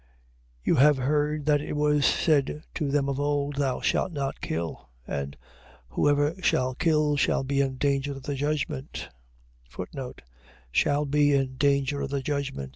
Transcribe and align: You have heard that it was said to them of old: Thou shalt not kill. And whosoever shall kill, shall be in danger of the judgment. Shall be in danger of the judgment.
You 0.63 0.77
have 0.77 0.97
heard 0.97 1.45
that 1.45 1.61
it 1.61 1.73
was 1.73 2.07
said 2.07 2.63
to 2.73 2.89
them 2.89 3.07
of 3.07 3.19
old: 3.19 3.57
Thou 3.57 3.81
shalt 3.81 4.11
not 4.11 4.41
kill. 4.41 4.89
And 5.05 5.37
whosoever 5.89 6.33
shall 6.41 6.73
kill, 6.73 7.17
shall 7.17 7.43
be 7.43 7.61
in 7.61 7.75
danger 7.75 8.13
of 8.13 8.23
the 8.23 8.33
judgment. 8.33 9.09
Shall 10.71 11.05
be 11.05 11.33
in 11.35 11.55
danger 11.57 12.01
of 12.01 12.09
the 12.09 12.23
judgment. 12.23 12.69